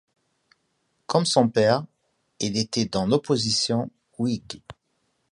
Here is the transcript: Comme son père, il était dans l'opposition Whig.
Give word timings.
Comme 1.05 1.25
son 1.27 1.47
père, 1.47 1.85
il 2.39 2.57
était 2.57 2.85
dans 2.85 3.05
l'opposition 3.05 3.91
Whig. 4.17 4.63